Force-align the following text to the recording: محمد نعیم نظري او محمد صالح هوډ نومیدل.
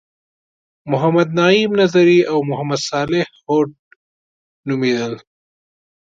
محمد 0.91 1.27
نعیم 1.37 1.71
نظري 1.81 2.19
او 2.31 2.37
محمد 2.49 2.79
صالح 2.89 3.25
هوډ 3.45 3.67
نومیدل. 4.67 5.13